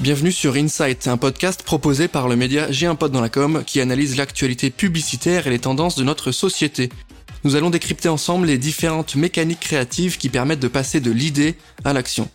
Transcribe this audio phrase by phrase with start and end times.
[0.00, 3.64] Bienvenue sur Insight, un podcast proposé par le média J'ai un pote dans la com
[3.66, 6.88] qui analyse l'actualité publicitaire et les tendances de notre société.
[7.42, 11.92] Nous allons décrypter ensemble les différentes mécaniques créatives qui permettent de passer de l'idée à
[11.92, 12.30] l'action.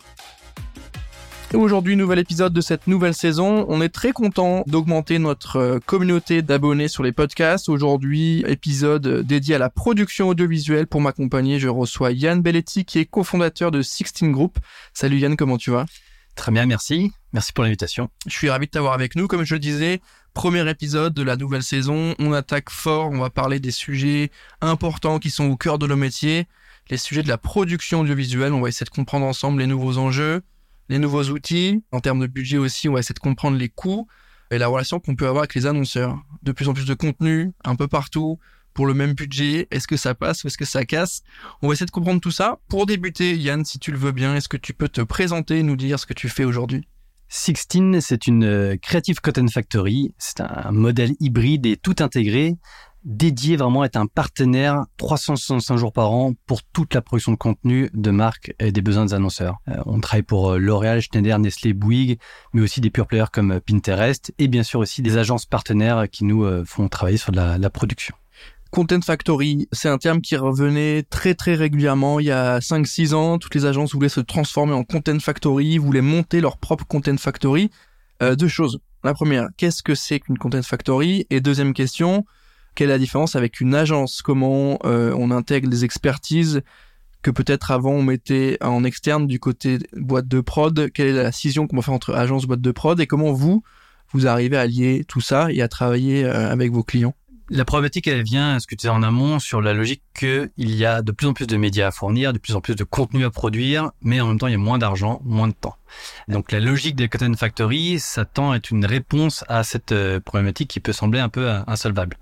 [1.54, 3.64] Aujourd'hui, nouvel épisode de cette nouvelle saison.
[3.70, 7.70] On est très content d'augmenter notre euh, communauté d'abonnés sur les podcasts.
[7.70, 10.86] Aujourd'hui, épisode dédié à la production audiovisuelle.
[10.86, 14.58] Pour m'accompagner, je reçois Yann Belletti qui est cofondateur de Sixteen Group.
[14.92, 15.86] Salut Yann, comment tu vas?
[16.34, 17.12] Très bien, merci.
[17.32, 18.10] Merci pour l'invitation.
[18.26, 19.26] Je suis ravi de t'avoir avec nous.
[19.26, 20.00] Comme je le disais,
[20.34, 22.14] premier épisode de la nouvelle saison.
[22.18, 23.10] On attaque fort.
[23.10, 26.46] On va parler des sujets importants qui sont au cœur de nos métiers.
[26.90, 28.52] Les sujets de la production audiovisuelle.
[28.52, 30.42] On va essayer de comprendre ensemble les nouveaux enjeux,
[30.88, 31.82] les nouveaux outils.
[31.92, 34.06] En termes de budget aussi, on va essayer de comprendre les coûts
[34.50, 36.18] et la relation qu'on peut avoir avec les annonceurs.
[36.42, 38.38] De plus en plus de contenu, un peu partout
[38.74, 39.68] pour le même budget?
[39.70, 41.22] Est-ce que ça passe ou est-ce que ça casse?
[41.62, 42.58] On va essayer de comprendre tout ça.
[42.68, 45.62] Pour débuter, Yann, si tu le veux bien, est-ce que tu peux te présenter et
[45.62, 46.86] nous dire ce que tu fais aujourd'hui?
[47.28, 50.14] Sixteen, c'est une euh, Creative Cotton Factory.
[50.18, 52.56] C'est un modèle hybride et tout intégré,
[53.04, 57.36] dédié vraiment à être un partenaire 365 jours par an pour toute la production de
[57.36, 59.56] contenu de marques et des besoins des annonceurs.
[59.68, 62.18] Euh, on travaille pour euh, L'Oréal, Schneider, Nestlé, Bouygues,
[62.52, 66.24] mais aussi des pure players comme Pinterest et bien sûr aussi des agences partenaires qui
[66.24, 68.14] nous font travailler sur la production.
[68.74, 72.18] Content Factory, c'est un terme qui revenait très très régulièrement.
[72.18, 76.00] Il y a 5-6 ans, toutes les agences voulaient se transformer en Content Factory, voulaient
[76.00, 77.70] monter leur propre Content Factory.
[78.20, 78.80] Euh, deux choses.
[79.04, 81.24] La première, qu'est-ce que c'est qu'une Content Factory?
[81.30, 82.24] Et deuxième question,
[82.74, 84.22] quelle est la différence avec une agence?
[84.22, 86.62] Comment euh, on intègre les expertises
[87.22, 90.90] que peut-être avant on mettait en externe du côté boîte de prod?
[90.92, 92.98] Quelle est la scission qu'on va faire entre agence boîte de prod?
[92.98, 93.62] Et comment vous,
[94.10, 97.14] vous arrivez à lier tout ça et à travailler euh, avec vos clients?
[97.50, 100.84] La problématique, elle vient, ce que tu disais en amont, sur la logique qu'il y
[100.84, 103.24] a de plus en plus de médias à fournir, de plus en plus de contenu
[103.24, 105.76] à produire, mais en même temps, il y a moins d'argent, moins de temps.
[106.28, 110.68] Donc la logique des Cotton Factory, ça tend être une réponse à cette euh, problématique
[110.68, 112.16] qui peut sembler un peu euh, insolvable.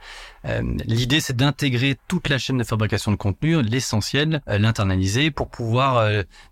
[0.45, 6.07] Euh, l'idée, c'est d'intégrer toute la chaîne de fabrication de contenu, l'essentiel, l'internaliser pour pouvoir,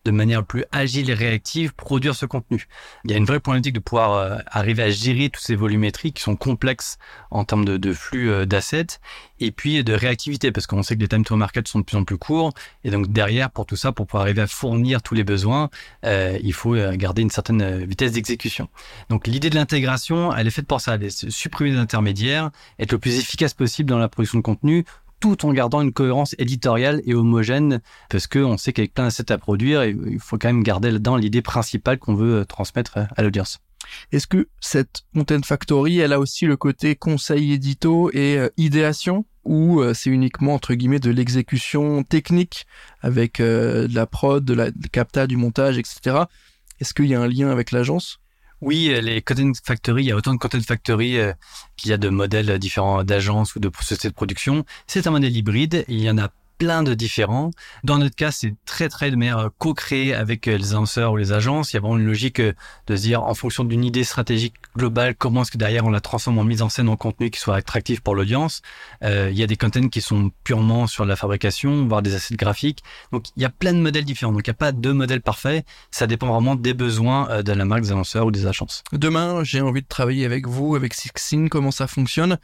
[0.04, 2.66] de manière plus agile et réactive, produire ce contenu.
[3.04, 6.22] Il y a une vraie problématique de pouvoir arriver à gérer tous ces volumétries qui
[6.22, 6.98] sont complexes
[7.30, 9.00] en termes de flux d'assets
[9.40, 11.96] et puis de réactivité parce qu'on sait que les time to market sont de plus
[11.96, 12.52] en plus courts
[12.84, 15.70] et donc derrière pour tout ça pour pouvoir arriver à fournir tous les besoins
[16.04, 18.68] euh, il faut euh, garder une certaine euh, vitesse d'exécution
[19.08, 22.98] donc l'idée de l'intégration elle est faite pour ça elle supprimer les intermédiaires être le
[22.98, 24.84] plus efficace possible dans la production de contenu
[25.20, 29.36] tout en gardant une cohérence éditoriale et homogène, parce qu'on sait qu'avec plein d'assets à
[29.36, 33.60] produire, il faut quand même garder là-dedans l'idée principale qu'on veut transmettre à l'audience.
[34.12, 39.24] Est-ce que cette Content Factory, elle a aussi le côté conseil édito et euh, idéation
[39.44, 42.66] ou euh, c'est uniquement entre guillemets de l'exécution technique
[43.00, 46.24] avec euh, de la prod, de la capta, du montage, etc.
[46.80, 48.18] Est-ce qu'il y a un lien avec l'agence?
[48.60, 51.16] Oui, les Content Factory, il y a autant de Content Factory
[51.78, 54.66] qu'il y a de modèles différents d'agences ou de sociétés de production.
[54.86, 55.86] C'est un modèle hybride.
[55.88, 56.28] Il y en a
[56.60, 57.50] plein de différents.
[57.84, 61.32] Dans notre cas, c'est très très de manière co-créée avec euh, les annonceurs ou les
[61.32, 61.72] agences.
[61.72, 62.52] Il y a vraiment une logique euh,
[62.86, 66.02] de se dire en fonction d'une idée stratégique globale, comment est-ce que derrière on la
[66.02, 68.60] transforme en mise en scène en contenu qui soit attractif pour l'audience.
[69.02, 72.36] Euh, il y a des contents qui sont purement sur la fabrication, voire des assets
[72.36, 72.82] graphiques.
[73.10, 74.32] Donc il y a plein de modèles différents.
[74.32, 75.64] Donc il n'y a pas de modèle parfait.
[75.90, 78.82] Ça dépend vraiment des besoins de la marque, des annonceurs ou des agences.
[78.92, 82.36] Demain, j'ai envie de travailler avec vous, avec Sixteen, comment ça fonctionne?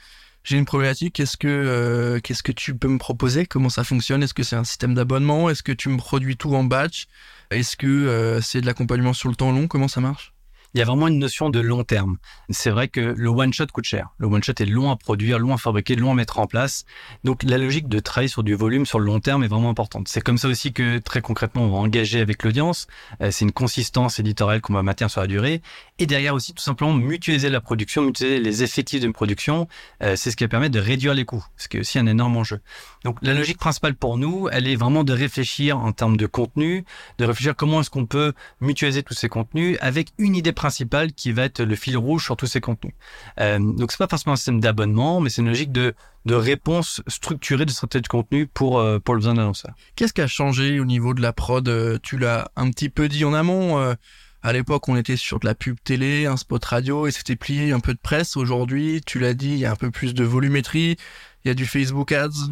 [0.46, 3.46] J'ai une problématique, qu'est-ce que euh, qu'est-ce que tu peux me proposer?
[3.46, 4.22] Comment ça fonctionne?
[4.22, 5.50] Est-ce que c'est un système d'abonnement?
[5.50, 7.06] Est-ce que tu me produis tout en batch?
[7.50, 9.66] Est-ce que euh, c'est de l'accompagnement sur le temps long?
[9.66, 10.35] Comment ça marche?
[10.76, 12.18] Il y a vraiment une notion de long terme.
[12.50, 14.10] C'est vrai que le one shot coûte cher.
[14.18, 16.84] Le one shot est long à produire, long à fabriquer, long à mettre en place.
[17.24, 20.06] Donc la logique de travailler sur du volume sur le long terme est vraiment importante.
[20.06, 22.88] C'est comme ça aussi que très concrètement on va engager avec l'audience.
[23.22, 25.62] Euh, c'est une consistance éditoriale qu'on va maintenir sur la durée.
[25.98, 29.68] Et derrière aussi tout simplement mutualiser la production, mutualiser les effectifs d'une production.
[30.02, 32.06] Euh, c'est ce qui va permettre de réduire les coûts, ce qui est aussi un
[32.06, 32.60] énorme enjeu.
[33.02, 36.84] Donc la logique principale pour nous, elle est vraiment de réfléchir en termes de contenu,
[37.16, 41.12] de réfléchir comment est-ce qu'on peut mutualiser tous ces contenus avec une idée principale principal
[41.12, 42.94] qui va être le fil rouge sur tous ces contenus.
[43.40, 45.94] Euh, donc c'est pas forcément un système d'abonnement, mais c'est une logique de,
[46.26, 49.74] de réponse structurée de stratégie de contenu pour, euh, pour le besoin d'annonceurs.
[49.94, 53.08] Qu'est-ce qui a changé au niveau de la prod euh, Tu l'as un petit peu
[53.08, 53.78] dit en amont.
[53.78, 53.94] Euh,
[54.42, 57.72] à l'époque, on était sur de la pub télé, un spot radio, et c'était plié
[57.72, 58.36] un peu de presse.
[58.36, 60.96] Aujourd'hui, tu l'as dit, il y a un peu plus de volumétrie.
[61.44, 62.50] Il y a du Facebook Ads,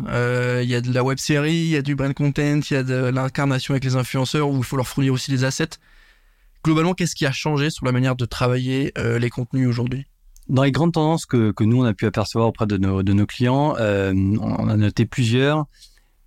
[0.63, 2.77] il y a de la web série, il y a du brand content, il y
[2.77, 5.79] a de l'incarnation avec les influenceurs où il faut leur fournir aussi des assets
[6.65, 10.07] globalement, qu'est-ce qui a changé sur la manière de travailler euh, les contenus aujourd'hui?
[10.49, 14.13] Dans les grandes tendances que, nous, on a pu apercevoir auprès de nos, clients, euh,
[14.41, 15.67] on a noté plusieurs.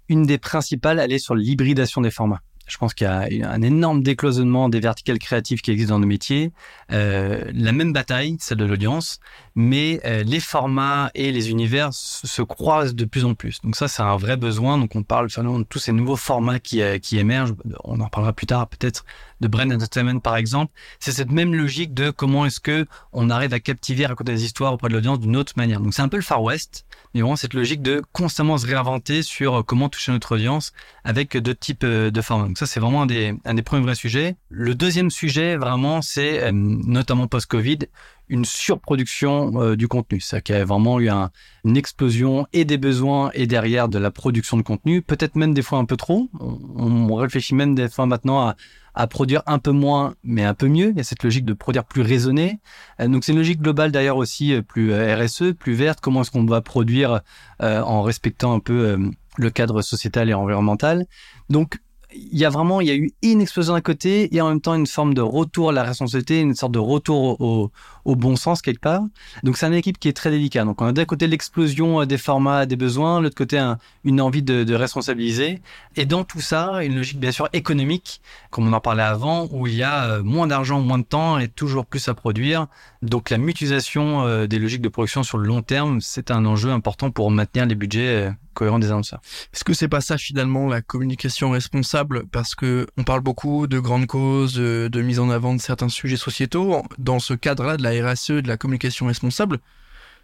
[0.09, 2.41] Une des principales, elle est sur l'hybridation des formats.
[2.67, 6.07] Je pense qu'il y a un énorme décloisonnement des verticales créatives qui existent dans nos
[6.07, 6.51] métiers.
[6.91, 9.21] Euh, la même bataille, celle de l'audience,
[9.55, 13.61] mais euh, les formats et les univers se, croisent de plus en plus.
[13.61, 14.77] Donc ça, c'est un vrai besoin.
[14.77, 17.53] Donc on parle finalement de tous ces nouveaux formats qui, qui émergent.
[17.85, 19.05] On en parlera plus tard peut-être
[19.41, 20.71] de Brand Entertainment par exemple.
[20.99, 24.45] C'est cette même logique de comment est-ce que on arrive à captiver, à raconter des
[24.45, 25.79] histoires auprès de l'audience d'une autre manière.
[25.79, 29.23] Donc c'est un peu le Far West, mais vraiment cette logique de constamment se réinventer
[29.23, 30.73] sur comment toucher notre audience
[31.03, 32.47] avec deux types de formats.
[32.47, 34.35] Donc ça, c'est vraiment un des, un des premiers vrais sujets.
[34.49, 37.79] Le deuxième sujet, vraiment, c'est notamment post-Covid,
[38.29, 40.19] une surproduction euh, du contenu.
[40.19, 44.11] C'est-à-dire qu'il y a vraiment eu une explosion et des besoins et derrière de la
[44.11, 46.29] production de contenu, peut-être même des fois un peu trop.
[46.39, 48.53] On, réfléchit même des fois maintenant
[48.93, 50.89] à, produire un peu moins, mais un peu mieux.
[50.89, 52.59] Il y a cette logique de produire plus raisonné.
[52.99, 55.99] Euh, donc c'est une logique globale d'ailleurs aussi euh, plus RSE, plus verte.
[56.01, 57.21] Comment est-ce qu'on va produire
[57.59, 58.97] en respectant un peu
[59.37, 61.05] le cadre sociétal et environnemental?
[61.49, 61.79] Donc
[62.15, 64.61] il y a vraiment, il y a eu une explosion d'un côté et en même
[64.61, 68.61] temps une forme de retour à la responsabilité, une sorte de retour au, bon sens
[68.61, 69.01] quelque part.
[69.43, 70.65] Donc c'est une équipe qui est très délicate.
[70.65, 73.61] Donc on a d'un côté l'explosion euh, des formats, des besoins, de l'autre côté
[74.05, 75.61] une envie de, de, responsabiliser.
[75.97, 79.67] Et dans tout ça, une logique bien sûr économique, comme on en parlait avant, où
[79.67, 82.67] il y a euh, moins d'argent, moins de temps et toujours plus à produire.
[83.01, 86.71] Donc la mutualisation euh, des logiques de production sur le long terme, c'est un enjeu
[86.71, 88.87] important pour maintenir les budgets cohérents des.
[88.87, 92.25] Est-ce que c'est pas ça finalement la communication responsable?
[92.31, 96.17] Parce que on parle beaucoup de grandes causes, de mise en avant de certains sujets
[96.17, 96.81] sociétaux.
[96.97, 99.59] Dans ce cadre-là de la RSE, de la communication responsable.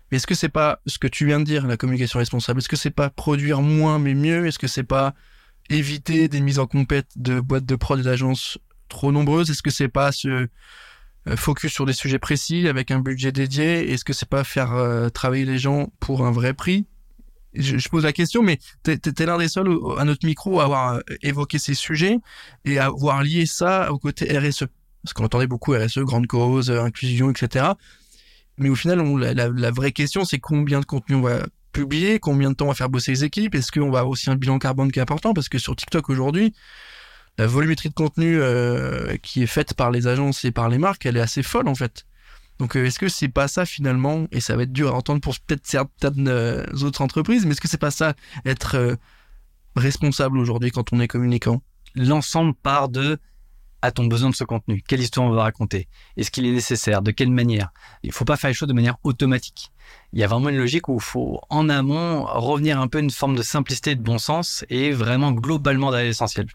[0.10, 2.60] Mais est-ce que c'est pas ce que tu viens de dire, la communication responsable?
[2.60, 4.48] Est-ce que c'est pas produire moins mais mieux?
[4.48, 5.14] Est-ce que c'est pas
[5.70, 8.58] éviter des mises en compète de boîtes de prod et d'agences
[8.90, 9.52] trop nombreuses?
[9.52, 10.48] Est-ce que c'est pas se
[11.28, 13.92] euh, focus sur des sujets précis avec un budget dédié?
[13.94, 16.88] Est-ce que c'est pas faire euh, travailler les gens pour un vrai prix?
[17.56, 19.68] Je, pose la question, mais t'es es, l'un des seuls
[19.98, 22.18] à notre micro à avoir euh, évoqué ces sujets
[22.66, 24.66] et à avoir lié ça au côté RSE
[25.04, 27.66] parce qu'on entendait beaucoup RSE, grande cause, euh, inclusion, etc.
[28.58, 32.56] Mais au final, la, vraie question, c'est combien de contenu on va publier, combien de
[32.56, 35.00] temps on va faire bosser les équipes, est-ce qu'on va aussi un bilan carbone qui
[35.00, 36.54] est important, parce que sur TikTok aujourd'hui,
[37.38, 41.06] la volumétrie de contenu euh, qui est faite par les agences et par les marques,
[41.06, 42.06] elle est assez folle en fait.
[42.60, 45.22] Donc euh, est-ce que c'est pas ça finalement, et ça va être dur à entendre
[45.22, 46.30] pour peut-être certaines
[46.84, 48.14] autres entreprises, mais est-ce que c'est pas ça
[48.46, 48.98] être
[49.76, 51.62] responsable aujourd'hui quand on est communicant
[51.96, 53.20] L'ensemble part de
[53.84, 54.82] a-t-on besoin de ce contenu?
[54.88, 55.90] Quelle histoire on va raconter?
[56.16, 57.02] Est-ce qu'il est nécessaire?
[57.02, 57.74] De quelle manière?
[58.02, 59.72] Il ne faut pas faire les choses de manière automatique.
[60.14, 63.02] Il y a vraiment une logique où il faut en amont revenir un peu à
[63.02, 66.46] une forme de simplicité et de bon sens et vraiment globalement d'aller l'essentiel.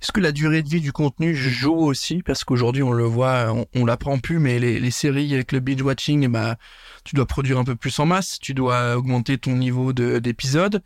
[0.00, 2.22] Est-ce que la durée de vie du contenu joue aussi?
[2.22, 6.24] Parce qu'aujourd'hui on le voit, on, l'apprend plus, mais les, séries avec le binge watching,
[6.24, 6.56] eh ben,
[7.04, 10.82] tu dois produire un peu plus en masse, tu dois augmenter ton niveau d'épisodes.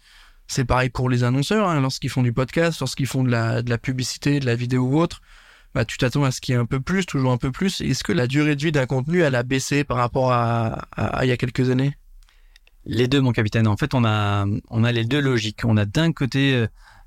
[0.49, 3.71] C'est pareil pour les annonceurs, hein, lorsqu'ils font du podcast, lorsqu'ils font de la, de
[3.71, 5.21] la publicité, de la vidéo ou autre
[5.75, 7.81] bah, tu t'attends à ce qu'il y ait un peu plus, toujours un peu plus.
[7.81, 10.87] Est-ce que la durée de vie d'un contenu, elle a baissé par rapport à,
[11.23, 11.97] il y a quelques années?
[12.87, 13.67] Les deux, mon capitaine.
[13.67, 15.65] En fait, on a, on a les deux logiques.
[15.65, 16.67] On a d'un côté euh,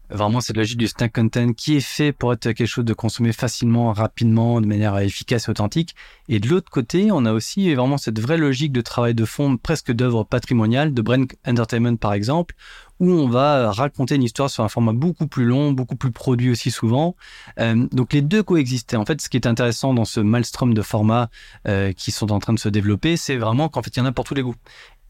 [0.10, 3.32] vraiment cette logique du snack content qui est fait pour être quelque chose de consommé
[3.32, 5.96] facilement, rapidement, de manière efficace et authentique.
[6.30, 9.58] Et de l'autre côté, on a aussi vraiment cette vraie logique de travail de fond,
[9.58, 12.56] presque d'œuvre patrimoniale, de brand entertainment par exemple,
[13.00, 16.50] où on va raconter une histoire sur un format beaucoup plus long, beaucoup plus produit
[16.50, 17.16] aussi souvent.
[17.60, 18.98] Euh, donc les deux coexistaient.
[18.98, 21.30] En fait, ce qui est intéressant dans ce maelstrom de formats
[21.68, 24.06] euh, qui sont en train de se développer, c'est vraiment qu'en fait, il y en
[24.06, 24.56] a pour tous les goûts.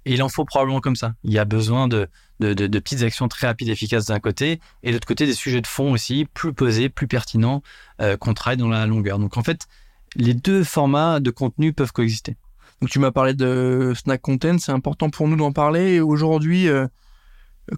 [0.06, 1.14] Et il en faut probablement comme ça.
[1.24, 2.08] Il y a besoin de,
[2.40, 5.34] de, de, petites actions très rapides et efficaces d'un côté, et de l'autre côté, des
[5.34, 7.62] sujets de fond aussi, plus posés, plus pertinents,
[8.02, 9.20] euh, qu'on travaille dans la longueur.
[9.20, 9.68] Donc en fait,
[10.16, 12.38] les deux formats de contenu peuvent coexister.
[12.82, 16.00] Donc tu m'as parlé de snack content, c'est important pour nous d'en parler.
[16.00, 16.88] Aujourd'hui, euh,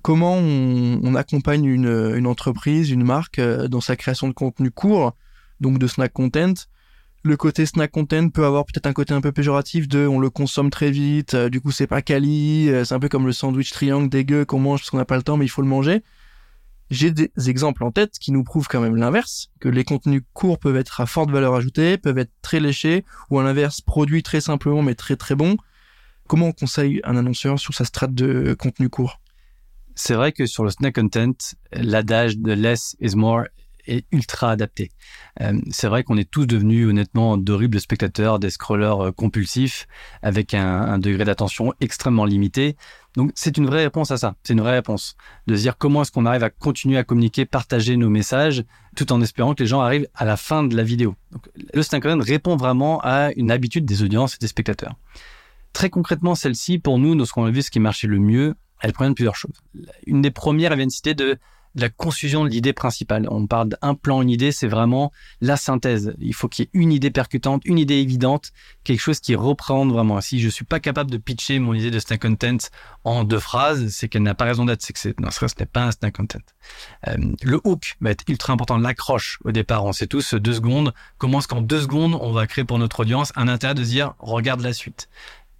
[0.01, 5.15] comment on, accompagne une, entreprise, une marque euh, dans sa création de contenu court,
[5.59, 6.53] donc de snack content.
[7.23, 10.29] Le côté snack content peut avoir peut-être un côté un peu péjoratif de on le
[10.29, 13.33] consomme très vite, euh, du coup c'est pas quali, euh, c'est un peu comme le
[13.33, 15.67] sandwich triangle dégueu qu'on mange parce qu'on n'a pas le temps mais il faut le
[15.67, 16.01] manger.
[16.91, 20.57] J'ai des exemples en tête qui nous prouvent quand même l'inverse, que les contenus courts
[20.57, 24.41] peuvent être à forte valeur ajoutée, peuvent être très léchés, ou à l'inverse produits très
[24.41, 25.57] simplement mais très très bons.
[26.27, 29.19] Comment on conseille un annonceur sur sa strate de contenu court?
[29.99, 31.33] C'est vrai que sur le snack content,
[31.73, 33.43] l'adage de less is more
[33.85, 34.91] est ultra adapté.
[35.41, 39.87] Euh, c'est vrai qu'on est tous devenus honnêtement d'horribles spectateurs, des scrollers euh, compulsifs
[40.21, 42.77] avec un, degré d'attention extrêmement limité.
[43.17, 44.35] Donc c'est une vraie réponse à ça.
[44.43, 47.45] C'est une vraie réponse de se dire comment est-ce qu'on arrive à continuer à communiquer,
[47.45, 48.63] partager nos messages,
[48.95, 51.15] tout en espérant que les gens arrivent à la fin de la vidéo.
[51.31, 54.95] Donc, le content répond vraiment à une habitude des audiences et des spectateurs.
[55.73, 58.55] Très concrètement, celle-ci, pour nous, nous ce qu'on a vu, ce qui marchait le mieux,
[58.81, 59.61] elle provient de plusieurs choses.
[60.05, 61.37] Une des premières, elle vient de citer de
[61.75, 63.27] la confusion de l'idée principale.
[63.29, 66.13] On parle d'un plan, une idée, c'est vraiment la synthèse.
[66.19, 68.51] Il faut qu'il y ait une idée percutante, une idée évidente,
[68.83, 70.19] quelque chose qui représente vraiment.
[70.21, 72.57] Si je suis pas capable de pitcher mon idée de snack content
[73.03, 74.81] en deux phrases, c'est qu'elle n'a pas raison d'être.
[74.81, 76.39] C'est que non, ce n'est pas un snack content.
[77.07, 78.77] Euh, le hook va être ultra important.
[78.77, 80.93] L'accroche au départ, on sait tous deux secondes.
[81.17, 84.13] Comment est-ce qu'en deux secondes on va créer pour notre audience un intérêt de dire
[84.19, 85.07] regarde la suite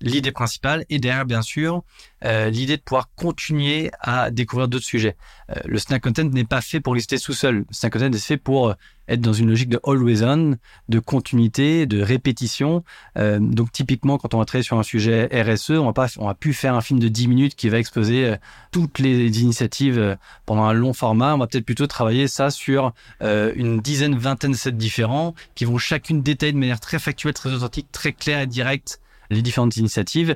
[0.02, 1.84] l'idée principale et derrière bien sûr
[2.26, 5.16] euh, l'idée de pouvoir continuer à découvrir d'autres sujets.
[5.50, 7.60] Euh, le snack content n'est pas fait pour lister tout seul.
[7.60, 8.74] Le snack content est fait pour euh,
[9.08, 10.58] être dans une logique de always on,
[10.90, 12.84] de continuité, de répétition.
[13.16, 16.36] donc typiquement quand on va travailler sur un sujet RSE, on va pas on va
[16.36, 18.36] plus faire un film de 10 minutes qui va exposer
[18.72, 20.16] toutes les initiatives
[20.46, 21.34] pendant un long format.
[21.34, 25.80] On va peut-être plutôt travailler ça sur une dizaine, vingtaine de sets différents qui vont
[25.80, 29.00] chacune détailler de manière très factuelle, très authentique, très claire et directe
[29.30, 30.36] les différentes initiatives.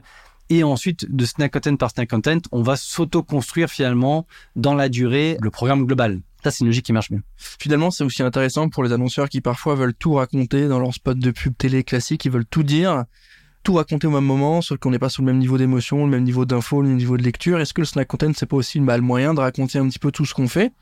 [0.50, 5.38] Et ensuite, de snack content par snack content, on va s'auto-construire finalement dans la durée
[5.42, 6.20] le programme global.
[6.44, 7.22] Ça, c'est une logique qui marche bien.
[7.38, 11.18] Finalement, c'est aussi intéressant pour les annonceurs qui parfois veulent tout raconter dans leur spot
[11.18, 13.06] de pub télé classique, ils veulent tout dire,
[13.64, 16.12] tout raconter au même moment, sauf qu'on n'est pas sur le même niveau d'émotion, le
[16.12, 17.62] même niveau d'info, le même niveau de lecture.
[17.62, 20.00] Est-ce que le snack content, c'est pas aussi une balle moyen de raconter un petit
[20.00, 20.74] peu tout ce qu'on fait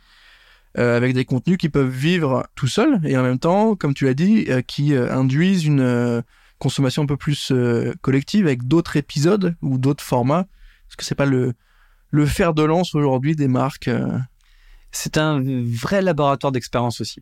[0.78, 4.06] euh, avec des contenus qui peuvent vivre tout seuls et en même temps, comme tu
[4.06, 6.24] l'as dit, euh, qui euh, induisent une
[6.62, 10.46] consommation un peu plus euh, collective avec d'autres épisodes ou d'autres formats
[10.88, 11.54] Est-ce que c'est pas le,
[12.12, 14.18] le fer de lance aujourd'hui des marques euh?
[14.94, 17.22] C'est un vrai laboratoire d'expérience aussi.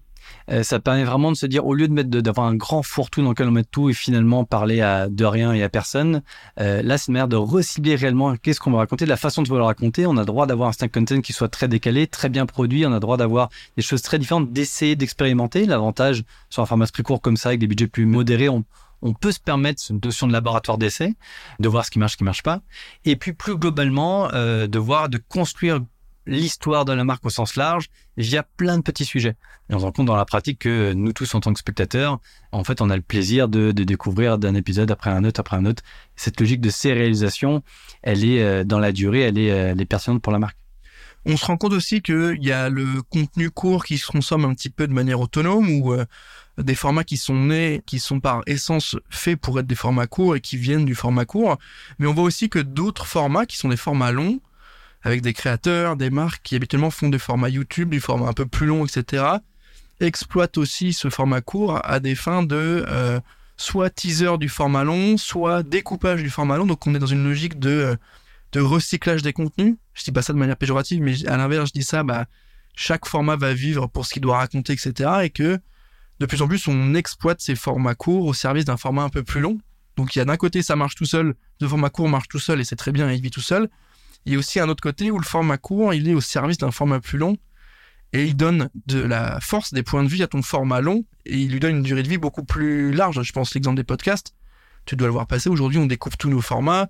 [0.49, 3.21] Euh, ça permet vraiment de se dire, au lieu de mettre d'avoir un grand fourre-tout
[3.21, 6.23] dans lequel on met tout et finalement parler à de rien et à personne,
[6.57, 9.49] là c'est une manière de recibler réellement qu'est-ce qu'on va raconter, de la façon de
[9.49, 10.07] le raconter.
[10.07, 12.87] On a droit d'avoir un stack content qui soit très décalé, très bien produit.
[12.87, 15.67] On a droit d'avoir des choses très différentes, d'essayer d'expérimenter.
[15.67, 18.65] L'avantage sur un format plus court comme ça, avec des budgets plus modérés, on,
[19.01, 21.13] on peut se permettre cette notion de laboratoire d'essai,
[21.59, 22.61] de voir ce qui marche, ce qui marche pas,
[23.05, 25.79] et puis plus globalement euh, de voir, de construire
[26.25, 29.35] l'histoire de la marque au sens large via plein de petits sujets.
[29.69, 32.19] Et on se rend compte dans la pratique que nous tous en tant que spectateurs,
[32.51, 35.65] en fait, on a le plaisir de, découvrir d'un épisode après un autre après un
[35.65, 35.83] autre.
[36.15, 37.63] Cette logique de sérialisation,
[38.01, 40.57] elle est euh, dans la durée, elle est, euh, elle est pertinente pour la marque.
[41.25, 44.53] On se rend compte aussi qu'il y a le contenu court qui se consomme un
[44.53, 45.93] petit peu de manière autonome ou
[46.57, 50.35] des formats qui sont nés, qui sont par essence faits pour être des formats courts
[50.35, 51.57] et qui viennent du format court.
[51.97, 54.39] Mais on voit aussi que d'autres formats qui sont des formats longs,
[55.01, 58.45] avec des créateurs, des marques qui habituellement font des formats YouTube, du format un peu
[58.45, 59.23] plus long, etc.,
[60.01, 63.19] exploitent aussi ce format court à des fins de euh,
[63.57, 66.65] soit teaser du format long, soit découpage du format long.
[66.65, 67.95] Donc on est dans une logique de, euh,
[68.51, 69.75] de recyclage des contenus.
[69.93, 72.25] Je dis pas ça de manière péjorative, mais à l'inverse, je dis ça, bah,
[72.75, 75.09] chaque format va vivre pour ce qu'il doit raconter, etc.
[75.23, 75.59] Et que
[76.19, 79.23] de plus en plus, on exploite ces formats courts au service d'un format un peu
[79.23, 79.57] plus long.
[79.95, 82.39] Donc il y a d'un côté, ça marche tout seul, le format court marche tout
[82.39, 83.69] seul et c'est très bien, il vit tout seul.
[84.25, 86.57] Il y a aussi un autre côté où le format court, il est au service
[86.57, 87.37] d'un format plus long
[88.11, 91.37] et il donne de la force, des points de vue à ton format long et
[91.37, 93.21] il lui donne une durée de vie beaucoup plus large.
[93.21, 94.35] Je pense l'exemple des podcasts,
[94.85, 95.49] tu dois le voir passer.
[95.49, 96.87] Aujourd'hui, on découvre tous nos formats.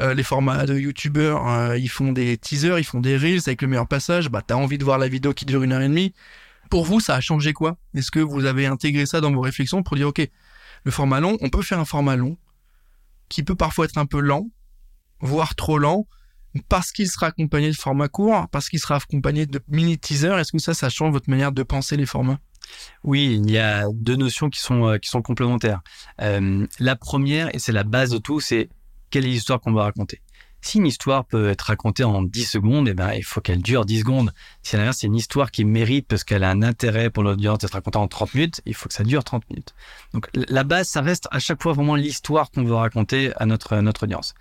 [0.00, 3.60] Euh, les formats de youtubeurs, euh, ils font des teasers, ils font des reels avec
[3.62, 4.30] le meilleur passage.
[4.30, 6.14] Bah, t'as envie de voir la vidéo qui dure une heure et demie
[6.72, 7.76] pour vous, ça a changé quoi?
[7.94, 10.26] Est-ce que vous avez intégré ça dans vos réflexions pour dire, OK,
[10.84, 12.38] le format long, on peut faire un format long
[13.28, 14.48] qui peut parfois être un peu lent,
[15.20, 16.06] voire trop lent,
[16.70, 20.38] parce qu'il sera accompagné de format court, parce qu'il sera accompagné de mini teasers.
[20.38, 22.38] Est-ce que ça, ça change votre manière de penser les formats?
[23.04, 25.82] Oui, il y a deux notions qui sont euh, qui sont complémentaires.
[26.22, 28.70] Euh, la première et c'est la base de tout, c'est
[29.12, 30.20] quelle est l'histoire qu'on va raconter.
[30.64, 33.84] Si une histoire peut être racontée en 10 secondes, eh ben, il faut qu'elle dure
[33.84, 34.32] 10 secondes.
[34.62, 37.58] Si à l'inverse, c'est une histoire qui mérite parce qu'elle a un intérêt pour l'audience
[37.58, 39.74] d'être racontée en 30 minutes, il faut que ça dure 30 minutes.
[40.14, 43.76] Donc, la base, ça reste à chaque fois vraiment l'histoire qu'on veut raconter à notre,
[43.78, 44.34] notre audience.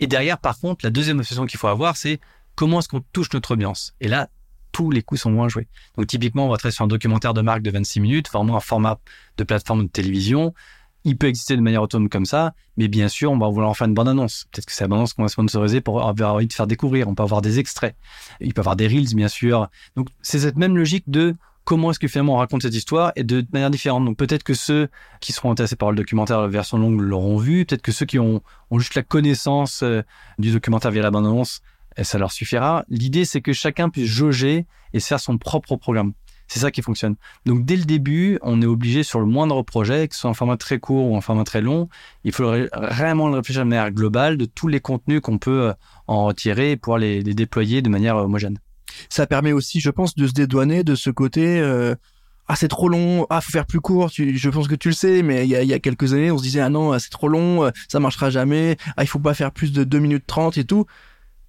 [0.00, 2.20] Et derrière, par contre, la deuxième obsession qu'il faut avoir, c'est
[2.56, 3.94] comment est-ce qu'on touche notre audience?
[4.00, 4.28] Et là,
[4.72, 5.68] tous les coups sont moins joués.
[5.96, 8.60] Donc, typiquement, on va travailler sur un documentaire de marque de 26 minutes, vraiment un
[8.60, 8.98] format
[9.36, 10.54] de plateforme de télévision
[11.08, 13.74] il peut exister de manière autonome comme ça, mais bien sûr, on va vouloir en
[13.74, 14.46] faire une bonne annonce.
[14.52, 17.08] Peut-être que c'est la bande-annonce qu'on va sponsoriser pour avoir envie de faire découvrir.
[17.08, 17.96] On peut avoir des extraits.
[18.40, 19.68] Il peut avoir des reels, bien sûr.
[19.96, 21.34] Donc, c'est cette même logique de
[21.64, 24.04] comment est-ce que finalement on raconte cette histoire et de manière différente.
[24.04, 24.88] Donc, peut-être que ceux
[25.20, 27.64] qui seront intéressés par le documentaire, la version longue, l'auront vu.
[27.64, 30.02] Peut-être que ceux qui ont, ont juste la connaissance euh,
[30.38, 31.62] du documentaire via la bande-annonce,
[31.96, 32.84] eh, ça leur suffira.
[32.88, 36.12] L'idée, c'est que chacun puisse jauger et se faire son propre programme.
[36.48, 37.14] C'est ça qui fonctionne.
[37.44, 40.34] Donc dès le début, on est obligé sur le moindre projet, que ce soit un
[40.34, 41.88] format très court ou un format très long,
[42.24, 45.72] il faut vraiment le réfléchir de manière globale de tous les contenus qu'on peut euh,
[46.06, 48.58] en retirer et pouvoir les, déployer de manière homogène.
[49.10, 51.60] Ça permet aussi, je pense, de se dédouaner de ce côté.
[51.60, 51.94] Euh,
[52.48, 54.08] ah c'est trop long, ah faut faire plus court.
[54.08, 56.60] je pense que tu le sais, mais il y a, quelques années, on se disait
[56.60, 58.78] ah non c'est trop long, euh, ça marchera jamais.
[58.96, 60.86] Ah il faut pas faire plus de 2 minutes 30 et tout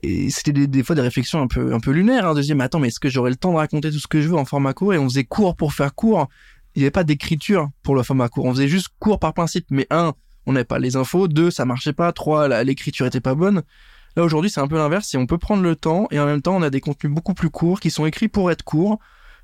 [0.02, 2.80] et c'était des, fois des réflexions un peu un peu lunaires hein, de mais attends
[2.80, 4.74] mais est-ce que j'aurai le temps de raconter tout ce que je veux en format
[4.74, 4.94] court?
[4.94, 6.30] Et on faisait court pour faire court.
[6.76, 8.46] Il n'y avait pas d'écriture pour le format court.
[8.46, 9.66] On faisait juste court par principe.
[9.72, 10.14] Mais un
[10.46, 11.28] on n'avait pas les infos.
[11.28, 12.14] Deux ça marchait pas.
[12.14, 13.62] Trois l'écriture était pas bonne.
[14.16, 15.14] Là aujourd'hui c'est un peu l'inverse.
[15.14, 16.08] Et on peut prendre le temps.
[16.12, 18.52] Et en même temps on a des contenus beaucoup plus courts qui sont écrits pour
[18.52, 19.00] être courts.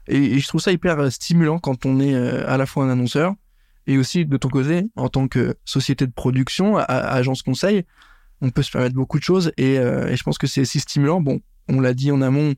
[0.08, 2.90] Et, je trouve ça hyper euh, stimulant quand on est euh, à la fois un
[2.90, 3.34] annonceur
[3.88, 7.86] et aussi de ton côté en tant que société de production agence conseil
[8.42, 11.22] on peut se permettre beaucoup de choses euh, et, je pense que c'est aussi stimulant.
[11.22, 12.54] Bon, on l'a dit en amont,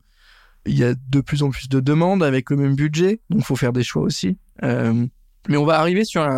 [0.66, 3.56] il y a de plus en plus de demandes avec le même budget, donc faut
[3.56, 4.36] faire des choix aussi.
[4.62, 5.06] Euh,
[5.48, 6.28] mais on va arriver sur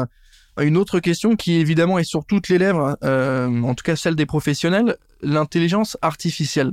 [0.61, 4.15] une autre question qui évidemment est sur toutes les lèvres, euh, en tout cas celle
[4.15, 6.73] des professionnels, l'intelligence artificielle.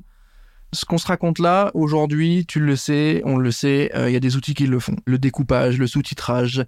[0.74, 4.19] Ce qu'on se raconte là, aujourd'hui, tu le sais, on le sait, il y a
[4.19, 4.97] des outils qui le font.
[5.05, 6.65] Le découpage, le sous-titrage,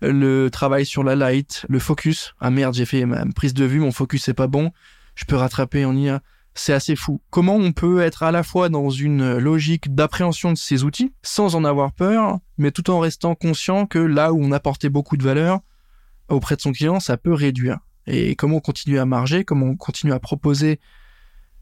[0.00, 2.34] le travail sur la light, le focus.
[2.40, 4.72] Ah merde, j'ai fait ma prise de vue, mon focus c'est pas bon
[5.14, 6.22] je peux rattraper en IA.
[6.54, 7.22] C'est assez fou.
[7.30, 11.54] Comment on peut être à la fois dans une logique d'appréhension de ces outils sans
[11.54, 15.22] en avoir peur, mais tout en restant conscient que là où on apportait beaucoup de
[15.22, 15.60] valeur
[16.28, 17.78] auprès de son client, ça peut réduire.
[18.06, 20.78] Et comment on continue à marger, comment on continue à proposer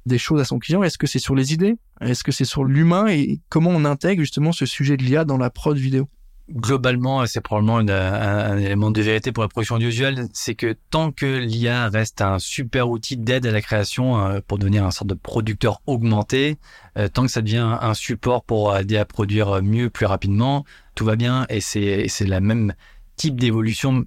[0.07, 0.83] des choses à son client?
[0.83, 1.76] Est-ce que c'est sur les idées?
[2.00, 3.07] Est-ce que c'est sur l'humain?
[3.09, 6.09] Et comment on intègre justement ce sujet de l'IA dans la prod vidéo?
[6.50, 11.38] Globalement, c'est probablement un, élément de vérité pour la production audiovisuelle, c'est que tant que
[11.38, 15.14] l'IA reste un super outil d'aide à la création euh, pour devenir un sorte de
[15.14, 16.59] producteur augmenté,
[16.99, 20.64] euh, tant que ça devient un support pour aider à produire mieux, plus rapidement,
[20.95, 22.75] tout va bien et c'est la même
[23.16, 24.04] type d'évolution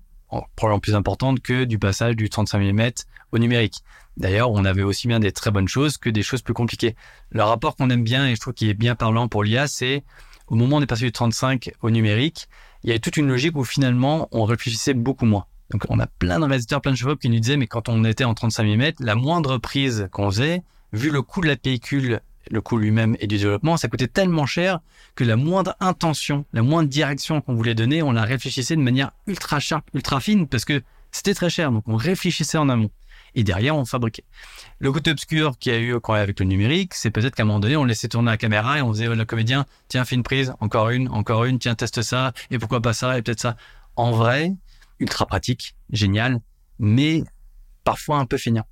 [0.55, 2.89] probablement plus importante que du passage du 35 mm
[3.31, 3.83] au numérique.
[4.17, 6.95] D'ailleurs, on avait aussi bien des très bonnes choses que des choses plus compliquées.
[7.31, 10.03] Le rapport qu'on aime bien et je trouve qu'il est bien parlant pour l'IA, c'est
[10.47, 12.47] au moment où on est passé du 35 au numérique,
[12.83, 15.45] il y avait toute une logique où finalement on réfléchissait beaucoup moins.
[15.71, 18.25] Donc on a plein réalisateurs, plein de chevaux qui nous disaient mais quand on était
[18.25, 22.21] en 35 mm, la moindre prise qu'on faisait, vu le coût de la pellicule,
[22.51, 24.79] le coût lui-même et du développement, ça coûtait tellement cher
[25.15, 29.11] que la moindre intention, la moindre direction qu'on voulait donner, on la réfléchissait de manière
[29.27, 30.81] ultra sharp, ultra fine parce que
[31.11, 31.71] c'était très cher.
[31.71, 32.91] Donc on réfléchissait en amont
[33.35, 34.23] et derrière on fabriquait.
[34.79, 37.45] Le côté obscur qu'il y a eu quand avec le numérique, c'est peut-être qu'à un
[37.45, 40.23] moment donné, on laissait tourner la caméra et on faisait le comédien, tiens, fais une
[40.23, 43.55] prise, encore une, encore une, tiens, teste ça, et pourquoi pas ça, et peut-être ça.
[43.95, 44.53] En vrai,
[44.99, 46.39] ultra pratique, génial,
[46.79, 47.23] mais
[47.83, 48.65] parfois un peu feignant.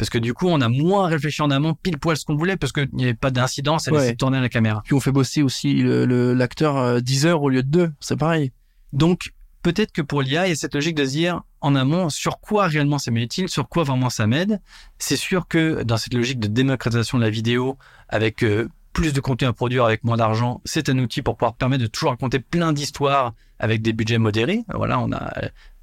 [0.00, 2.56] Parce que du coup, on a moins réfléchi en amont pile poil ce qu'on voulait
[2.56, 4.80] parce qu'il n'y avait pas d'incidence à laisser tourner la caméra.
[4.82, 8.50] Puis on fait bosser aussi l'acteur 10 euh, heures au lieu de 2, c'est pareil.
[8.94, 9.30] Donc,
[9.62, 12.40] peut-être que pour l'IA, il y a cette logique de se dire en amont sur
[12.40, 14.60] quoi réellement ça m'est sur quoi vraiment ça m'aide.
[14.98, 17.76] C'est sûr que dans cette logique de démocratisation de la vidéo,
[18.08, 21.54] avec euh, plus de contenu à produire avec moins d'argent, c'est un outil pour pouvoir
[21.54, 24.64] permettre de toujours raconter plein d'histoires avec des budgets modérés.
[24.74, 25.32] Voilà, on a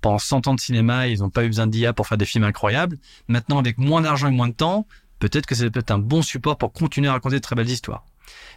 [0.01, 2.43] pendant 100 ans de cinéma, ils n'ont pas eu besoin d'IA pour faire des films
[2.43, 2.97] incroyables.
[3.27, 4.87] Maintenant, avec moins d'argent et moins de temps,
[5.19, 8.05] peut-être que c'est peut-être un bon support pour continuer à raconter de très belles histoires.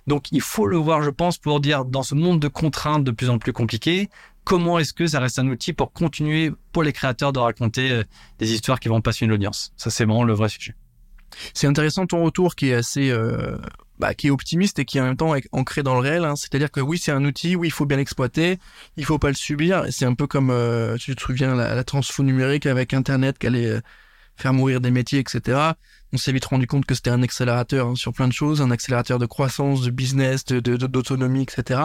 [0.06, 3.11] Donc il faut le voir, je pense, pour dire dans ce monde de contraintes de
[3.11, 4.11] plus en plus compliquées,
[4.44, 8.05] comment est-ce que ça reste un outil pour continuer pour les créateurs de raconter euh,
[8.38, 9.72] des histoires qui vont passionner l'audience.
[9.76, 10.74] Ça c'est vraiment le vrai sujet.
[11.55, 13.57] C'est intéressant ton retour qui est assez euh,
[13.98, 16.24] bah, qui est optimiste et qui est en même temps ancré dans le réel.
[16.24, 16.35] Hein.
[16.35, 18.59] C'est-à-dire que oui, c'est un outil, oui, il faut bien l'exploiter,
[18.96, 19.85] il faut pas le subir.
[19.90, 21.85] C'est un peu comme, euh, tu te souviens, la, la
[22.18, 23.81] numérique avec Internet qui allait
[24.37, 25.72] faire mourir des métiers, etc
[26.12, 28.70] on s'est vite rendu compte que c'était un accélérateur hein, sur plein de choses, un
[28.70, 31.83] accélérateur de croissance, de business, d'autonomie, etc.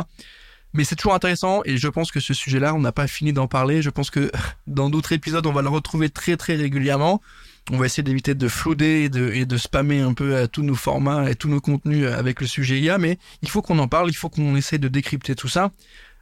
[0.76, 3.48] Mais c'est toujours intéressant et je pense que ce sujet-là, on n'a pas fini d'en
[3.48, 3.82] parler.
[3.82, 4.30] Je pense que
[4.68, 7.22] dans d'autres épisodes, on va le retrouver très très régulièrement.
[7.72, 11.32] On va essayer d'éviter de flouder et de, et spammer un peu tous nos formats
[11.32, 14.16] et tous nos contenus avec le sujet IA, mais il faut qu'on en parle, il
[14.16, 15.72] faut qu'on essaie de décrypter tout ça.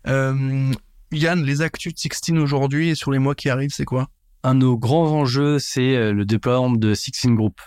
[0.08, 0.72] Euh,
[1.12, 4.08] Yann, les actus de Sixteen aujourd'hui et sur les mois qui arrivent, c'est quoi?
[4.44, 7.60] Un de nos grands enjeux, c'est euh, le déploiement de Sixteen Group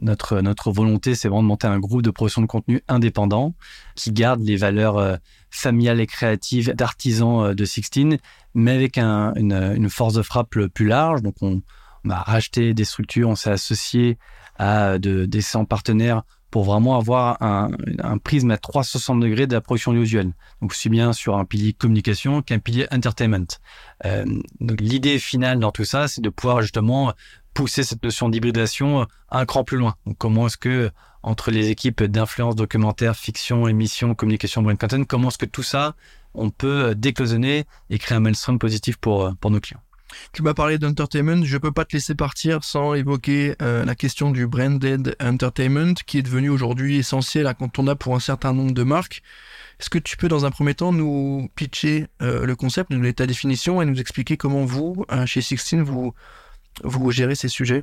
[0.00, 3.54] notre, notre volonté, c'est vraiment de monter un groupe de production de contenu indépendant
[3.94, 4.98] qui garde les valeurs
[5.46, 8.18] euh, familiales et créatives d'artisans euh, de Sixteen,
[8.54, 11.22] mais avec un, une, force de frappe plus large.
[11.22, 11.62] Donc, on,
[12.08, 14.16] a racheté des structures, on s'est associé
[14.58, 19.54] à de, des 100 partenaires pour vraiment avoir un, un, prisme à 360 degrés de
[19.54, 20.32] la production audiovisuelle.
[20.62, 23.58] Donc, aussi bien sur un pilier communication qu'un pilier entertainment.
[24.04, 24.24] Euh,
[24.60, 27.12] donc, l'idée finale dans tout ça, c'est de pouvoir justement
[27.54, 29.96] pousser cette notion d'hybridation un cran plus loin.
[30.06, 30.90] Donc, comment est-ce que
[31.26, 35.96] entre les équipes d'influence, documentaire, fiction, émission, communication, brand content, comment est-ce que tout ça,
[36.34, 39.82] on peut décloisonner et créer un maelstrom positif pour, pour nos clients?
[40.32, 44.30] Tu m'as parlé d'entertainment, je peux pas te laisser partir sans évoquer euh, la question
[44.30, 49.20] du branded entertainment qui est devenu aujourd'hui essentiel a pour un certain nombre de marques.
[49.80, 53.14] Est-ce que tu peux dans un premier temps nous pitcher euh, le concept, nous donner
[53.14, 56.14] ta définition et nous expliquer comment vous, euh, chez Sixteen, vous,
[56.84, 57.82] vous gérez ces sujets?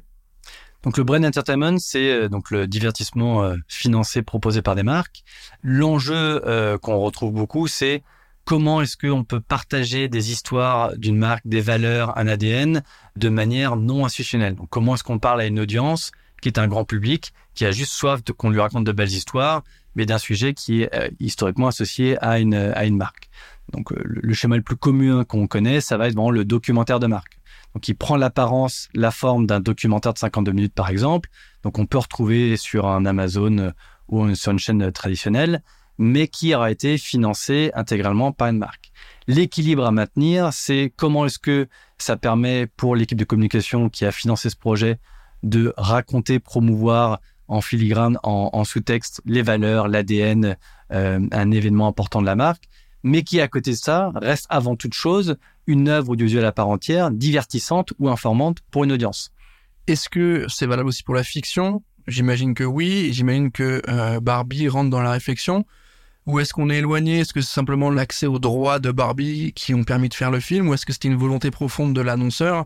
[0.83, 5.23] Donc le brand entertainment, c'est euh, donc le divertissement euh, financé proposé par des marques.
[5.63, 8.03] L'enjeu euh, qu'on retrouve beaucoup, c'est
[8.43, 12.83] comment est-ce qu'on peut partager des histoires d'une marque, des valeurs, un ADN
[13.15, 14.55] de manière non institutionnelle.
[14.55, 17.71] Donc comment est-ce qu'on parle à une audience qui est un grand public, qui a
[17.71, 19.63] juste soif de qu'on lui raconte de belles histoires,
[19.95, 23.29] mais d'un sujet qui est historiquement associé à une, à une marque.
[23.71, 27.07] Donc le schéma le plus commun qu'on connaît, ça va être vraiment le documentaire de
[27.07, 27.39] marque.
[27.73, 31.29] Donc, il prend l'apparence, la forme d'un documentaire de 52 minutes, par exemple.
[31.63, 33.71] Donc, on peut retrouver sur un Amazon euh,
[34.09, 35.63] ou sur une chaîne traditionnelle,
[35.97, 38.91] mais qui aura été financé intégralement par une marque.
[39.27, 44.11] L'équilibre à maintenir, c'est comment est-ce que ça permet pour l'équipe de communication qui a
[44.11, 44.99] financé ce projet
[45.43, 50.57] de raconter, promouvoir en filigrane, en, sous-texte, les valeurs, l'ADN,
[50.91, 52.63] euh, un événement important de la marque,
[53.03, 56.69] mais qui à côté de ça reste avant toute chose une œuvre audiovisuelle à part
[56.69, 59.31] entière, divertissante ou informaante pour une audience.
[59.87, 61.83] Est-ce que c'est valable aussi pour la fiction?
[62.07, 63.11] J'imagine que oui.
[63.13, 65.65] J'imagine que euh, Barbie rentre dans la réflexion.
[66.25, 67.19] Ou est-ce qu'on est éloigné?
[67.19, 70.39] Est-ce que c'est simplement l'accès aux droits de Barbie qui ont permis de faire le
[70.39, 70.69] film?
[70.69, 72.65] Ou est-ce que c'était une volonté profonde de l'annonceur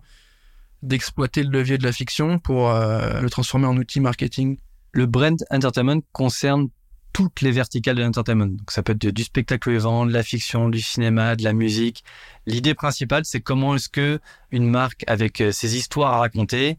[0.83, 4.57] d'exploiter le levier de la fiction pour euh, le transformer en outil marketing?
[4.91, 6.69] Le brand entertainment concerne
[7.17, 8.45] toutes les verticales de l'entertainment.
[8.45, 12.03] Donc ça peut être du spectacle vivant, de la fiction, du cinéma, de la musique.
[12.45, 14.19] L'idée principale, c'est comment est-ce que
[14.51, 16.77] une marque avec euh, ses histoires à raconter,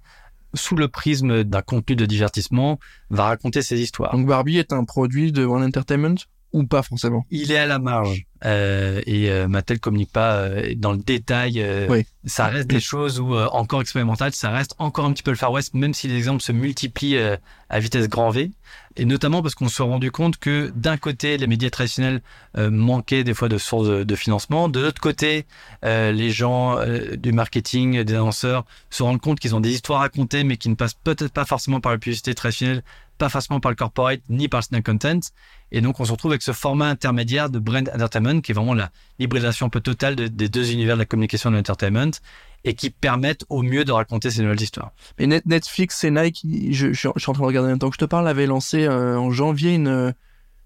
[0.54, 2.78] sous le prisme d'un contenu de divertissement,
[3.10, 4.12] va raconter ses histoires.
[4.12, 6.14] Donc Barbie est un produit de One Entertainment?
[6.52, 10.74] Ou pas forcément Il est à la marge euh, et euh, Mattel communique pas euh,
[10.76, 11.60] dans le détail.
[11.60, 15.36] Euh, ça reste des choses où encore expérimentales, ça reste encore un petit peu le
[15.36, 17.18] Far West, même si les exemples se multiplient
[17.70, 18.50] à vitesse grand V.
[18.96, 22.20] Et notamment parce qu'on s'est rendu compte que d'un côté, les médias traditionnels
[22.54, 24.68] manquaient des fois de sources de, de financement.
[24.68, 25.46] De l'autre côté,
[25.84, 26.76] les gens
[27.16, 30.68] du marketing, des annonceurs, se rendent compte qu'ils ont des histoires à raconter, mais qui
[30.68, 32.82] ne passent peut-être pas forcément par la publicité traditionnelle,
[33.18, 35.20] pas forcément par le corporate, ni par le snack content.
[35.70, 38.74] Et donc, on se retrouve avec ce format intermédiaire de brand entertainment, qui est vraiment
[38.74, 42.12] la hybridation un peu totale des deux univers de la communication et de l'entertainment,
[42.64, 44.92] et qui permettent au mieux de raconter ces nouvelles histoires.
[45.18, 48.04] Et Netflix et Nike, je, suis en train de regarder en même temps que je
[48.04, 50.14] te parle, avaient lancé euh, en janvier une,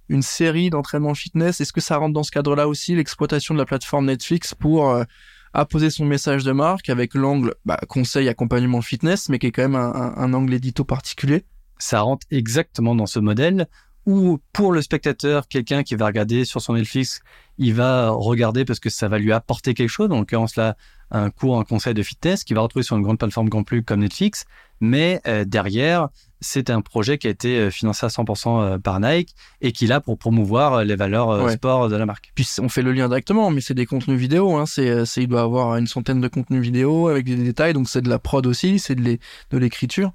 [0.08, 1.60] une série d'entraînement fitness.
[1.60, 5.04] Est-ce que ça rentre dans ce cadre-là aussi, l'exploitation de la plateforme Netflix pour euh,
[5.52, 9.68] apposer son message de marque avec l'angle bah, conseil, accompagnement fitness, mais qui est quand
[9.68, 11.44] même un angle édito particulier?
[11.82, 13.66] Ça rentre exactement dans ce modèle
[14.06, 17.20] où pour le spectateur, quelqu'un qui va regarder sur son Netflix,
[17.58, 20.76] il va regarder parce que ça va lui apporter quelque chose, en l'occurrence là,
[21.10, 23.82] un cours, un conseil de fitness qu'il va retrouver sur une grande plateforme grand plus
[23.82, 24.44] comme Netflix,
[24.80, 26.08] mais euh, derrière,
[26.40, 29.86] c'est un projet qui a été euh, financé à 100% euh, par Nike et qui
[29.86, 32.32] là pour promouvoir les valeurs sport de la marque.
[32.34, 34.66] Puis on fait le lien directement, mais c'est des contenus vidéo, hein.
[34.66, 38.08] c'est, il doit avoir une centaine de contenus vidéo avec des détails, donc c'est de
[38.08, 39.18] la prod aussi, c'est de
[39.52, 40.12] l'écriture.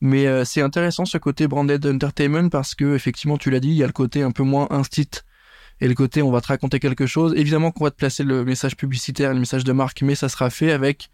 [0.00, 3.76] Mais euh, c'est intéressant ce côté branded entertainment parce que effectivement, tu l'as dit, il
[3.76, 5.08] y a le côté un peu moins instit
[5.80, 7.34] et le côté on va te raconter quelque chose.
[7.36, 10.50] Évidemment qu'on va te placer le message publicitaire, le message de marque, mais ça sera
[10.50, 11.10] fait avec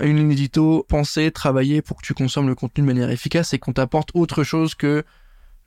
[0.00, 3.58] une ligne édito pensée, travaillée pour que tu consommes le contenu de manière efficace et
[3.58, 5.04] qu'on t'apporte autre chose que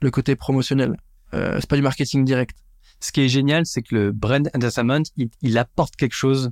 [0.00, 0.96] le côté promotionnel.
[1.34, 2.56] Euh, c'est pas du marketing direct.
[3.00, 5.02] Ce qui est génial, c'est que le brand entertainment,
[5.42, 6.50] il, apporte quelque chose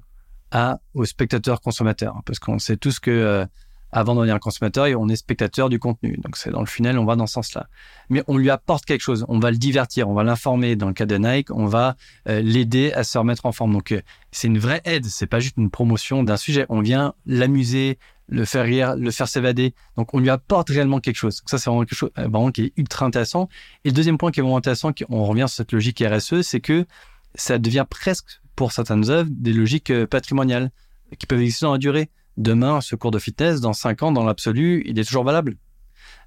[0.50, 3.46] à aux spectateurs consommateurs, parce qu'on sait tous que euh,
[3.92, 6.18] avant d'en devenir consommateur et on est spectateur du contenu.
[6.22, 7.68] Donc c'est dans le funnel, on va dans ce sens-là.
[8.10, 10.76] Mais on lui apporte quelque chose, on va le divertir, on va l'informer.
[10.76, 11.96] Dans le cas de Nike, on va
[12.28, 13.72] euh, l'aider à se remettre en forme.
[13.72, 16.66] Donc euh, c'est une vraie aide, c'est pas juste une promotion d'un sujet.
[16.68, 17.98] On vient l'amuser,
[18.28, 19.74] le faire rire, le faire s'évader.
[19.96, 21.42] Donc on lui apporte réellement quelque chose.
[21.46, 23.48] ça c'est vraiment quelque chose euh, vraiment qui est ultra intéressant.
[23.84, 26.60] Et le deuxième point qui est vraiment intéressant, on revient sur cette logique RSE, c'est
[26.60, 26.86] que
[27.34, 30.70] ça devient presque pour certaines œuvres des logiques patrimoniales
[31.18, 32.10] qui peuvent exister dans la durée.
[32.38, 35.56] Demain, ce cours de fitness, dans 5 ans, dans l'absolu, il est toujours valable.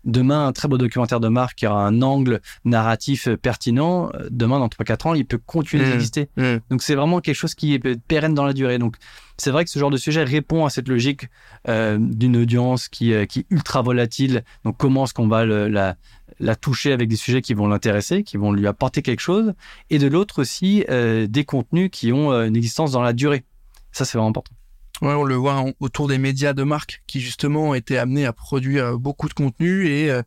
[0.04, 4.60] Demain, un très beau documentaire de marque qui aura un angle narratif pertinent, euh, demain,
[4.60, 5.90] dans 3-4 ans, il peut continuer mmh.
[5.92, 6.30] d'exister.
[6.36, 6.56] Mmh.
[6.70, 8.78] Donc, c'est vraiment quelque chose qui est pérenne dans la durée.
[8.78, 8.98] Donc,
[9.38, 11.30] c'est vrai que ce genre de sujet répond à cette logique
[11.70, 14.44] euh, d'une audience qui, euh, qui est ultra volatile.
[14.66, 15.96] Donc, comment est-ce qu'on va la,
[16.40, 19.54] la toucher avec des sujets qui vont l'intéresser, qui vont lui apporter quelque chose,
[19.90, 23.46] et de l'autre aussi, des contenus qui ont une existence dans la durée.
[23.92, 24.54] Ça, c'est vraiment important.
[25.02, 29.28] On le voit autour des médias de marque qui justement étaient amenés à produire beaucoup
[29.28, 30.22] de contenu et euh,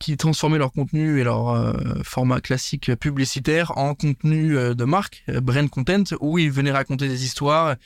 [0.00, 5.22] qui transformaient leur contenu et leur euh, format classique publicitaire en contenu euh, de marque,
[5.28, 7.76] brand content, où ils venaient raconter des histoires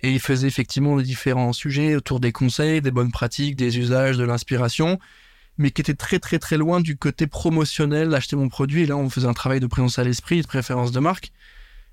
[0.00, 4.16] et ils faisaient effectivement des différents sujets autour des conseils, des bonnes pratiques, des usages,
[4.16, 4.98] de l'inspiration,
[5.58, 8.84] mais qui étaient très très très loin du côté promotionnel d'acheter mon produit.
[8.84, 11.32] Et là, on faisait un travail de présence à l'esprit, de préférence de marque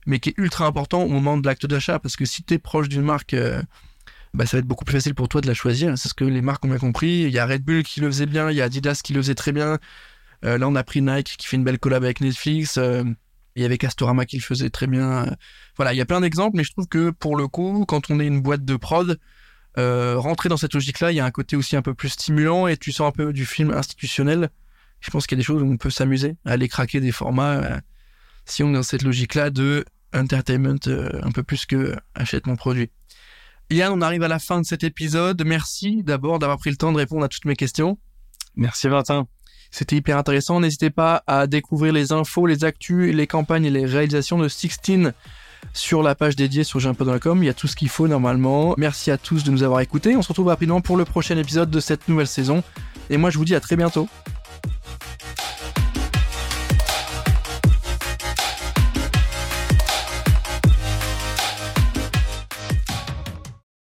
[0.05, 2.59] mais qui est ultra important au moment de l'acte d'achat, parce que si tu es
[2.59, 3.61] proche d'une marque, euh,
[4.33, 5.97] bah, ça va être beaucoup plus facile pour toi de la choisir.
[5.97, 7.23] C'est ce que les marques ont bien compris.
[7.23, 9.21] Il y a Red Bull qui le faisait bien, il y a Adidas qui le
[9.21, 9.79] faisait très bien.
[10.45, 12.77] Euh, là, on a pris Nike qui fait une belle collab avec Netflix.
[12.77, 13.03] Euh,
[13.55, 15.27] il y avait Castorama qui le faisait très bien.
[15.77, 18.19] Voilà, il y a plein d'exemples, mais je trouve que pour le coup, quand on
[18.19, 19.19] est une boîte de prod,
[19.77, 22.77] rentrer dans cette logique-là, il y a un côté aussi un peu plus stimulant et
[22.77, 24.49] tu sors un peu du film institutionnel.
[25.01, 27.11] Je pense qu'il y a des choses où on peut s'amuser à aller craquer des
[27.11, 27.79] formats
[28.45, 32.89] si on est dans cette logique-là de entertainment un peu plus que achète mon produit.
[33.69, 35.43] Yann, on arrive à la fin de cet épisode.
[35.45, 37.97] Merci d'abord d'avoir pris le temps de répondre à toutes mes questions.
[38.55, 39.27] Merci Martin.
[39.71, 40.59] C'était hyper intéressant.
[40.59, 45.13] N'hésitez pas à découvrir les infos, les actus, les campagnes et les réalisations de Sixteen
[45.73, 46.79] sur la page dédiée sur
[47.21, 47.41] com.
[47.41, 48.75] Il y a tout ce qu'il faut normalement.
[48.77, 50.15] Merci à tous de nous avoir écoutés.
[50.15, 52.63] On se retrouve rapidement pour le prochain épisode de cette nouvelle saison.
[53.09, 54.07] Et moi, je vous dis à très bientôt.